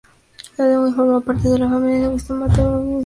Su 0.55 0.63
lengua 0.63 0.91
formó 0.95 1.21
parte 1.21 1.47
de 1.47 1.59
la 1.59 1.69
familia 1.69 1.99
lingüística 2.05 2.33
mataco-guaicurú. 2.33 2.99